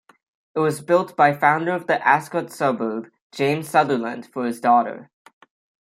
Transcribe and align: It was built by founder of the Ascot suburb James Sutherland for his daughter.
It 0.55 0.59
was 0.59 0.81
built 0.81 1.15
by 1.15 1.31
founder 1.31 1.71
of 1.73 1.85
the 1.85 2.03
Ascot 2.03 2.51
suburb 2.51 3.11
James 3.31 3.69
Sutherland 3.69 4.25
for 4.25 4.47
his 4.47 4.59
daughter. 4.59 5.11